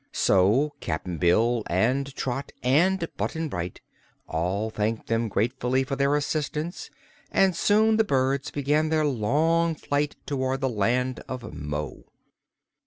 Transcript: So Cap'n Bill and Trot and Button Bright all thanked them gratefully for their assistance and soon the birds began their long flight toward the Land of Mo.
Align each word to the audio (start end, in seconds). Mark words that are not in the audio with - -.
So 0.13 0.73
Cap'n 0.79 1.19
Bill 1.19 1.61
and 1.67 2.15
Trot 2.15 2.51
and 2.63 3.07
Button 3.17 3.49
Bright 3.49 3.81
all 4.27 4.71
thanked 4.71 5.09
them 5.09 5.27
gratefully 5.29 5.83
for 5.83 5.95
their 5.95 6.15
assistance 6.15 6.89
and 7.29 7.55
soon 7.55 7.97
the 7.97 8.03
birds 8.03 8.49
began 8.49 8.89
their 8.89 9.05
long 9.05 9.75
flight 9.75 10.15
toward 10.25 10.59
the 10.61 10.69
Land 10.69 11.19
of 11.27 11.53
Mo. 11.53 12.05